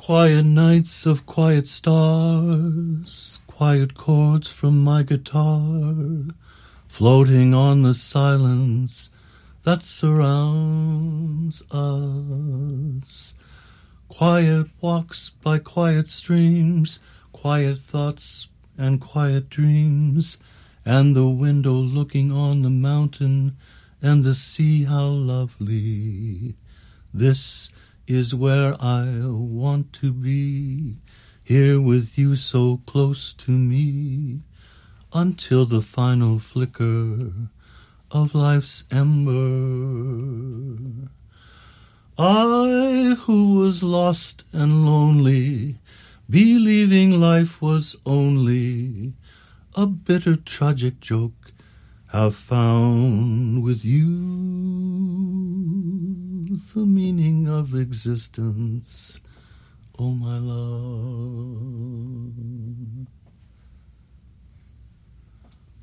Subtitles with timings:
[0.00, 5.94] Quiet nights of quiet stars, quiet chords from my guitar,
[6.88, 9.10] floating on the silence
[9.64, 13.34] that surrounds us.
[14.08, 16.98] Quiet walks by quiet streams,
[17.32, 18.48] quiet thoughts
[18.78, 20.38] and quiet dreams,
[20.82, 23.54] and the window looking on the mountain
[24.00, 26.54] and the sea, how lovely.
[27.12, 27.70] This
[28.10, 30.96] is where I want to be,
[31.44, 34.40] here with you so close to me,
[35.12, 37.32] until the final flicker
[38.10, 40.76] of life's ember.
[42.18, 45.78] I, who was lost and lonely,
[46.28, 49.12] believing life was only
[49.76, 51.52] a bitter tragic joke,
[52.08, 54.29] have found with you
[56.74, 59.18] the meaning of existence,
[59.98, 61.86] oh my love.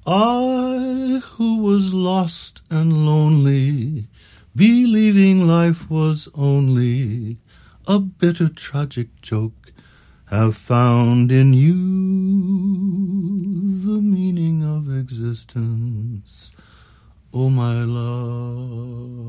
[0.05, 4.07] I, who was lost and lonely,
[4.55, 7.39] believing life was only
[7.87, 9.73] a bitter tragic joke,
[10.29, 11.73] have found in you
[13.85, 16.51] the meaning of existence,
[17.33, 19.26] oh my love.